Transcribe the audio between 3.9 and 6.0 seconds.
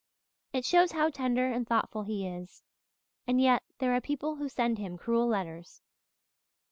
are people who send him cruel letters!